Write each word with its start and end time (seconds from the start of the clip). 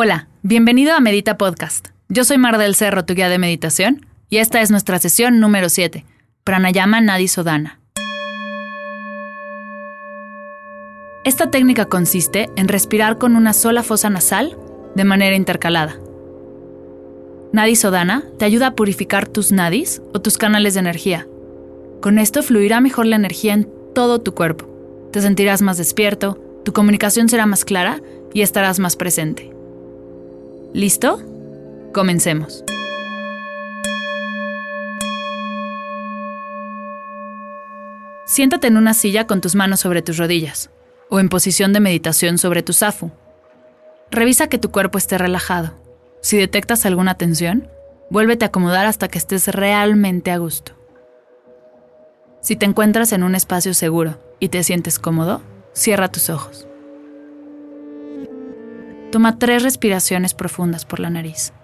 Hola, 0.00 0.28
bienvenido 0.44 0.94
a 0.94 1.00
Medita 1.00 1.36
Podcast. 1.36 1.88
Yo 2.08 2.22
soy 2.22 2.38
Mar 2.38 2.56
del 2.56 2.76
Cerro, 2.76 3.04
tu 3.04 3.14
guía 3.14 3.28
de 3.28 3.40
meditación, 3.40 4.06
y 4.30 4.36
esta 4.36 4.60
es 4.60 4.70
nuestra 4.70 5.00
sesión 5.00 5.40
número 5.40 5.68
7, 5.68 6.04
Pranayama 6.44 7.00
Nadi 7.00 7.26
Sodana. 7.26 7.80
Esta 11.24 11.50
técnica 11.50 11.86
consiste 11.86 12.48
en 12.54 12.68
respirar 12.68 13.18
con 13.18 13.34
una 13.34 13.52
sola 13.52 13.82
fosa 13.82 14.08
nasal 14.08 14.56
de 14.94 15.02
manera 15.02 15.34
intercalada. 15.34 15.96
Nadi 17.52 17.74
Sodana 17.74 18.22
te 18.38 18.44
ayuda 18.44 18.68
a 18.68 18.74
purificar 18.76 19.26
tus 19.26 19.50
nadis 19.50 20.00
o 20.14 20.20
tus 20.20 20.38
canales 20.38 20.74
de 20.74 20.80
energía. 20.80 21.26
Con 22.00 22.20
esto 22.20 22.44
fluirá 22.44 22.80
mejor 22.80 23.06
la 23.06 23.16
energía 23.16 23.52
en 23.52 23.68
todo 23.96 24.20
tu 24.20 24.32
cuerpo. 24.32 25.08
Te 25.10 25.20
sentirás 25.22 25.60
más 25.60 25.76
despierto, 25.76 26.40
tu 26.64 26.72
comunicación 26.72 27.28
será 27.28 27.46
más 27.46 27.64
clara 27.64 28.00
y 28.32 28.42
estarás 28.42 28.78
más 28.78 28.94
presente. 28.94 29.57
¿Listo? 30.74 31.22
Comencemos. 31.94 32.62
Siéntate 38.26 38.66
en 38.66 38.76
una 38.76 38.92
silla 38.92 39.26
con 39.26 39.40
tus 39.40 39.54
manos 39.54 39.80
sobre 39.80 40.02
tus 40.02 40.18
rodillas 40.18 40.70
o 41.08 41.20
en 41.20 41.30
posición 41.30 41.72
de 41.72 41.80
meditación 41.80 42.36
sobre 42.36 42.62
tu 42.62 42.74
zafu. 42.74 43.10
Revisa 44.10 44.48
que 44.48 44.58
tu 44.58 44.70
cuerpo 44.70 44.98
esté 44.98 45.16
relajado. 45.16 45.72
Si 46.20 46.36
detectas 46.36 46.84
alguna 46.84 47.14
tensión, 47.14 47.70
vuélvete 48.10 48.44
a 48.44 48.48
acomodar 48.48 48.84
hasta 48.84 49.08
que 49.08 49.16
estés 49.16 49.48
realmente 49.48 50.30
a 50.30 50.36
gusto. 50.36 50.72
Si 52.42 52.56
te 52.56 52.66
encuentras 52.66 53.12
en 53.12 53.22
un 53.22 53.34
espacio 53.34 53.72
seguro 53.72 54.18
y 54.38 54.50
te 54.50 54.62
sientes 54.62 54.98
cómodo, 54.98 55.40
cierra 55.72 56.08
tus 56.08 56.28
ojos. 56.28 56.67
Toma 59.10 59.38
tres 59.38 59.62
respiraciones 59.62 60.34
profundas 60.34 60.84
por 60.84 61.00
la 61.00 61.08
nariz. 61.08 61.54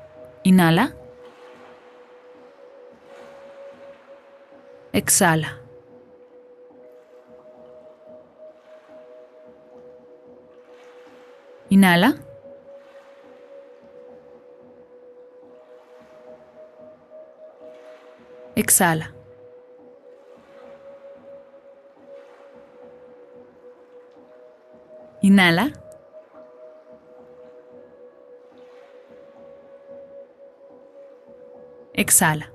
Inhala. 0.44 0.94
Exhala. 4.92 5.58
Inhala. 11.68 12.16
Exhala. 18.56 19.12
Inhala. 25.20 25.83
Exhala. 32.04 32.50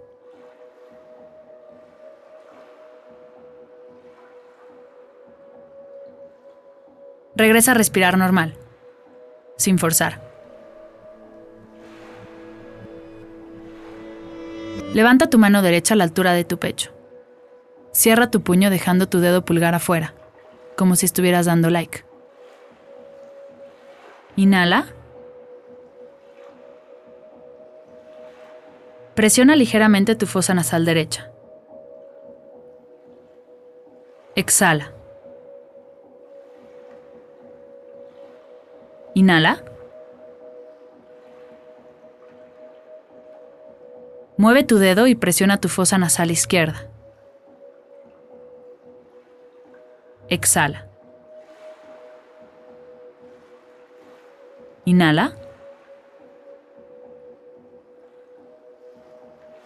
Regresa 7.36 7.72
a 7.72 7.74
respirar 7.74 8.16
normal, 8.16 8.54
sin 9.58 9.80
forzar. 9.80 10.22
Levanta 14.94 15.32
tu 15.32 15.40
mano 15.40 15.64
derecha 15.64 15.96
a 15.96 15.98
la 15.98 16.04
altura 16.04 16.34
de 16.34 16.44
tu 16.44 16.60
pecho. 16.60 16.92
Cierra 17.92 18.30
tu 18.30 18.42
puño 18.42 18.70
dejando 18.70 19.10
tu 19.10 19.20
dedo 19.20 19.46
pulgar 19.46 19.74
afuera, 19.74 20.14
como 20.78 20.96
si 20.96 21.08
estuvieras 21.08 21.48
dando 21.48 21.72
like. 21.72 22.06
Inhala. 24.36 24.99
Presiona 29.20 29.58
ligeramente 29.58 30.16
tu 30.16 30.26
fosa 30.26 30.54
nasal 30.54 30.86
derecha. 30.86 31.30
Exhala. 34.34 34.94
Inhala. 39.16 39.62
Mueve 44.38 44.64
tu 44.64 44.78
dedo 44.78 45.06
y 45.08 45.16
presiona 45.16 45.60
tu 45.60 45.68
fosa 45.68 45.98
nasal 45.98 46.32
izquierda. 46.32 46.90
Exhala. 50.30 50.88
Inhala. 54.86 55.36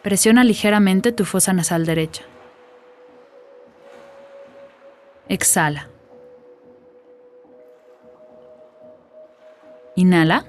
Presiona 0.04 0.44
ligeramente 0.44 1.14
tu 1.14 1.24
fosa 1.24 1.54
nasal 1.54 1.86
derecha. 1.86 2.24
Exhala. 5.30 5.88
Inhala. 9.96 10.44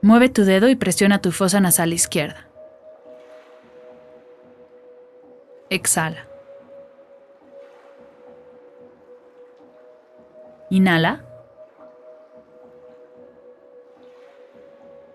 Mueve 0.00 0.30
tu 0.30 0.44
dedo 0.44 0.70
y 0.70 0.76
presiona 0.76 1.20
tu 1.20 1.32
fosa 1.32 1.60
nasal 1.60 1.92
izquierda. 1.92 2.48
Exhala. 5.68 6.26
Inhala. 10.70 11.31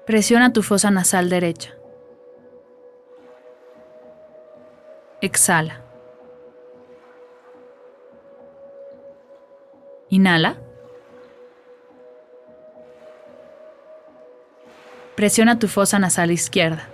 Presiona 0.07 0.53
tu 0.53 0.63
fosa 0.63 0.89
nasal 0.89 1.29
derecha. 1.29 1.73
Exhala. 5.19 5.81
Inhala. 10.09 10.55
Presiona 15.17 15.59
tu 15.59 15.67
fosa 15.67 15.99
nasal 15.99 16.31
izquierda. 16.31 16.87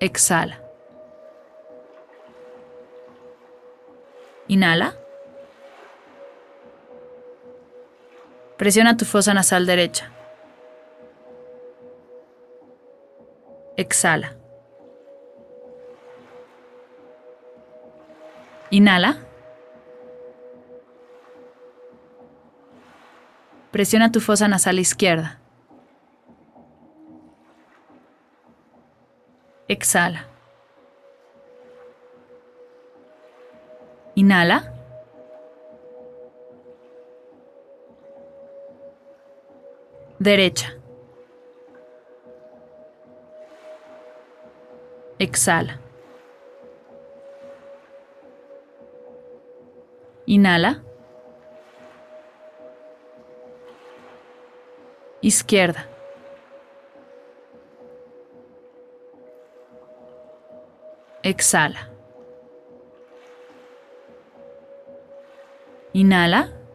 Exhala. 0.00 0.56
Inhala. 4.48 4.94
Presiona 8.56 8.96
tu 8.96 9.04
fosa 9.04 9.34
nasal 9.34 9.66
derecha. 9.66 10.10
Exhala. 13.76 14.32
Inhala. 18.70 19.16
Presiona 23.70 24.10
tu 24.10 24.20
fosa 24.20 24.48
nasal 24.48 24.78
izquierda. 24.78 25.38
Exhala. 29.68 30.24
Inhala. 34.14 34.75
Derecha. 40.18 40.72
Exhala. 45.18 45.80
Inhala. 50.26 50.82
Izquierda. 55.22 55.86
Exhala. 61.22 61.90
Inhala. 65.94 66.65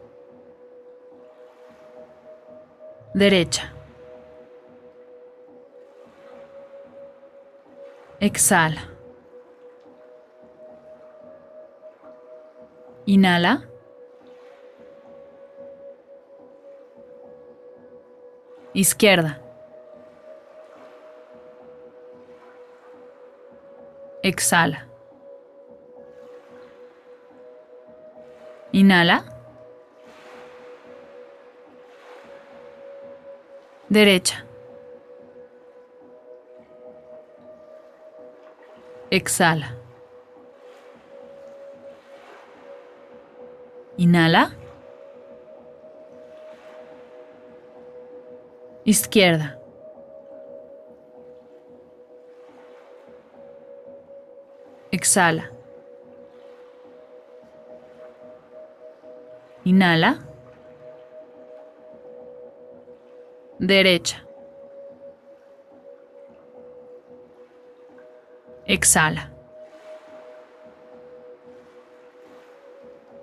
Derecha. 3.22 3.70
Exhala. 8.20 8.80
Inhala. 13.06 13.62
Izquierda. 18.74 19.38
Exhala. 24.24 24.88
Inhala. 28.72 29.31
Derecha. 33.92 34.42
Exhala. 39.10 39.76
Inhala. 43.98 44.50
Izquierda. 48.86 49.58
Exhala. 54.90 55.50
Inhala. 59.66 60.31
Derecha. 63.62 64.16
Exhala. 68.66 69.30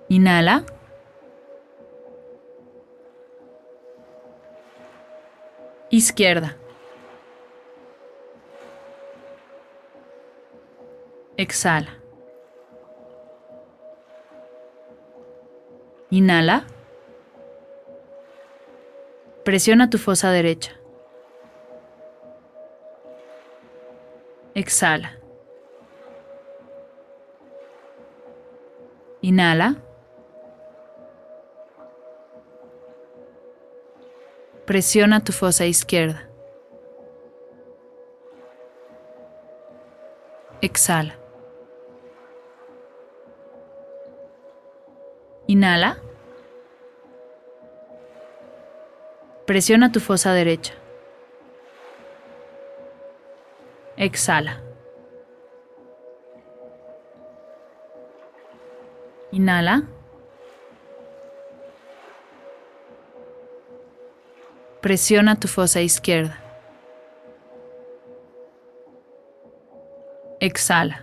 Inhala. 0.08 0.64
Izquierda. 5.90 6.56
Exhala. 11.36 11.90
Inhala. 16.10 16.64
Presiona 19.50 19.90
tu 19.90 19.98
fosa 19.98 20.30
derecha. 20.30 20.70
Exhala. 24.54 25.10
Inhala. 29.22 29.74
Presiona 34.66 35.18
tu 35.24 35.32
fosa 35.32 35.66
izquierda. 35.66 36.28
Exhala. 40.62 41.14
Inhala. 45.48 46.09
Presiona 49.50 49.90
tu 49.90 49.98
fosa 49.98 50.32
derecha. 50.32 50.74
Exhala. 53.96 54.60
Inhala. 59.32 59.82
Presiona 64.80 65.34
tu 65.34 65.48
fosa 65.48 65.80
izquierda. 65.80 66.38
Exhala. 70.38 71.02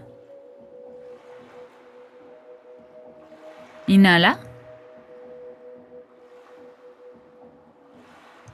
Inhala. 3.88 4.47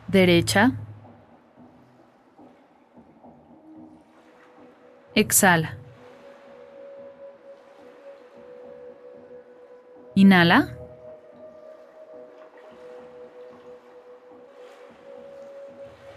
Derecha. 0.08 0.72
Exhala. 5.16 5.78
Inhala. 10.16 10.70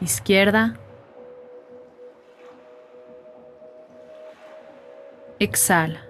Izquierda. 0.00 0.76
Exhala. 5.40 6.00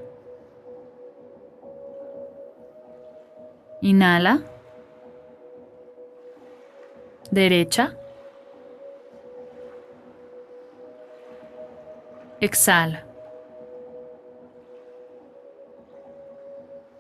Inhala. 3.83 4.56
Derecha. 7.37 7.95
Exhala. 12.41 13.05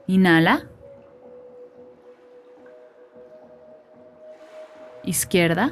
Inhala. 0.06 0.60
Izquierda. 5.04 5.70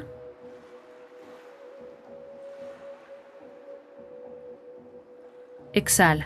Exhala. 5.73 6.25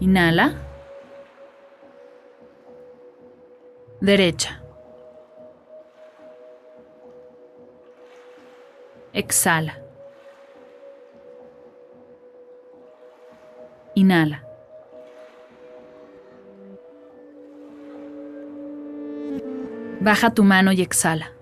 Inhala. 0.00 0.63
Derecha. 4.00 4.60
Exhala. 9.12 9.80
Inhala. 13.94 14.44
Baja 20.00 20.34
tu 20.34 20.44
mano 20.44 20.72
y 20.72 20.82
exhala. 20.82 21.32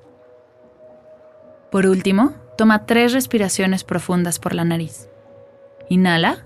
Por 1.70 1.86
último, 1.86 2.34
toma 2.56 2.84
tres 2.86 3.12
respiraciones 3.12 3.82
profundas 3.82 4.38
por 4.38 4.54
la 4.54 4.64
nariz. 4.64 5.08
Inhala. 5.88 6.44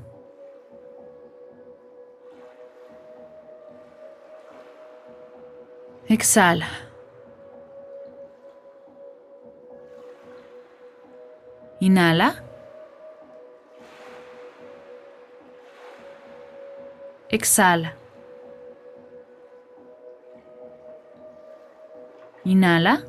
Exhala. 6.17 6.67
Inhala. 11.79 12.43
Exhala. 17.29 17.93
Inhala. 22.45 23.05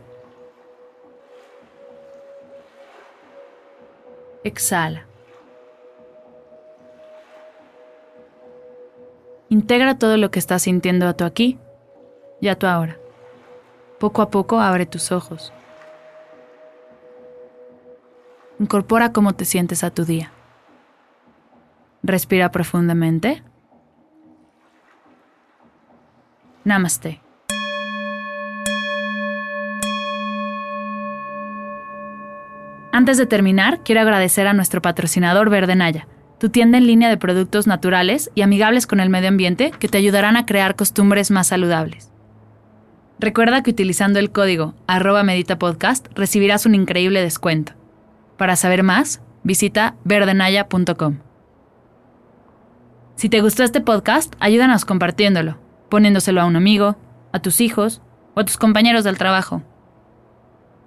Exhala. 4.43 5.05
Integra 9.47 9.97
todo 9.97 10.17
lo 10.17 10.29
que 10.29 10.39
estás 10.39 10.63
sintiendo 10.63 11.07
a 11.07 11.13
tu 11.13 11.23
aquí 11.23 11.57
y 12.41 12.47
a 12.47 12.57
tu 12.57 12.67
ahora. 12.67 12.97
Poco 13.99 14.21
a 14.21 14.29
poco 14.29 14.59
abre 14.59 14.85
tus 14.85 15.11
ojos. 15.11 15.53
Incorpora 18.59 19.11
cómo 19.11 19.33
te 19.33 19.45
sientes 19.45 19.83
a 19.83 19.91
tu 19.91 20.05
día. 20.05 20.31
Respira 22.03 22.51
profundamente. 22.51 23.43
Namaste. 26.63 27.21
Antes 32.91 33.17
de 33.17 33.27
terminar, 33.27 33.81
quiero 33.83 34.01
agradecer 34.01 34.47
a 34.47 34.53
nuestro 34.53 34.81
patrocinador 34.81 35.51
Verde 35.51 35.75
Naya, 35.75 36.07
tu 36.39 36.49
tienda 36.49 36.79
en 36.79 36.87
línea 36.87 37.09
de 37.09 37.17
productos 37.17 37.67
naturales 37.67 38.31
y 38.33 38.41
amigables 38.41 38.87
con 38.87 38.99
el 38.99 39.09
medio 39.09 39.29
ambiente 39.29 39.71
que 39.71 39.87
te 39.87 39.99
ayudarán 39.99 40.35
a 40.35 40.47
crear 40.47 40.75
costumbres 40.75 41.29
más 41.29 41.47
saludables. 41.47 42.11
Recuerda 43.19 43.63
que 43.63 43.71
utilizando 43.71 44.19
el 44.19 44.31
código 44.31 44.75
arroba 44.85 45.23
meditapodcast 45.23 46.07
recibirás 46.13 46.65
un 46.65 46.75
increíble 46.75 47.21
descuento. 47.21 47.73
Para 48.37 48.55
saber 48.55 48.83
más, 48.83 49.21
visita 49.43 49.95
verdenaya.com. 50.03 51.17
Si 53.15 53.29
te 53.29 53.41
gustó 53.41 53.63
este 53.63 53.81
podcast, 53.81 54.35
ayúdanos 54.39 54.85
compartiéndolo, 54.85 55.57
poniéndoselo 55.89 56.41
a 56.41 56.45
un 56.45 56.55
amigo, 56.55 56.97
a 57.31 57.39
tus 57.39 57.61
hijos 57.61 58.01
o 58.35 58.41
a 58.41 58.45
tus 58.45 58.57
compañeros 58.57 59.03
del 59.03 59.17
trabajo. 59.17 59.63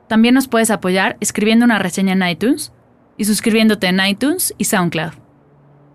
También 0.07 0.35
nos 0.35 0.47
puedes 0.47 0.71
apoyar 0.71 1.17
escribiendo 1.19 1.65
una 1.65 1.81
reseña 1.81 2.13
en 2.13 2.29
iTunes 2.29 2.73
y 3.17 3.25
suscribiéndote 3.25 3.89
en 3.89 3.99
iTunes 4.07 4.55
y 4.59 4.65
SoundCloud. 4.65 5.15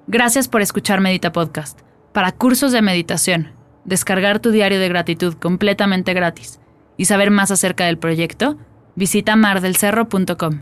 Gracias 0.08 0.50
por 0.50 0.62
escuchar 0.62 1.00
Medita 1.00 1.32
Podcast. 1.32 1.80
Para 2.12 2.34
cursos 2.34 2.74
de 2.74 2.82
meditación, 2.82 3.54
descargar 3.86 4.40
tu 4.40 4.52
diario 4.52 4.80
de 4.80 4.90
gratitud 4.90 5.36
completamente 5.36 6.14
gratis 6.14 6.60
y 6.98 7.06
saber 7.06 7.32
más 7.32 7.52
acerca 7.52 7.86
del 7.86 7.98
proyecto, 7.98 8.58
visita 8.96 9.36
mardelcerro.com. 9.36 10.62